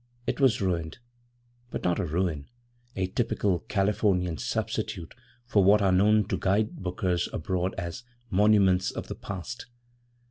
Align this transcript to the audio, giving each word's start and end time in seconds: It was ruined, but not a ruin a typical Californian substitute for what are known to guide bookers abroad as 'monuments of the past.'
It 0.25 0.39
was 0.39 0.61
ruined, 0.63 0.97
but 1.69 1.83
not 1.83 1.99
a 1.99 2.05
ruin 2.05 2.49
a 2.95 3.05
typical 3.05 3.59
Californian 3.59 4.39
substitute 4.39 5.13
for 5.45 5.63
what 5.63 5.79
are 5.83 5.91
known 5.91 6.27
to 6.29 6.37
guide 6.39 6.71
bookers 6.79 7.31
abroad 7.31 7.75
as 7.77 8.01
'monuments 8.31 8.89
of 8.89 9.09
the 9.09 9.15
past.' 9.15 9.67